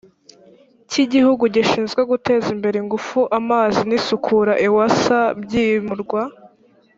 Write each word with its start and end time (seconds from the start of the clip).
cy 0.89 0.97
igihugu 1.03 1.43
gishinzwe 1.55 2.01
guteza 2.11 2.47
imbere 2.55 2.75
ingufu 2.83 3.19
amazi 3.39 3.81
n 3.89 3.91
isukura 3.99 4.53
ewsa 4.67 5.19
byimurwa 5.41 6.21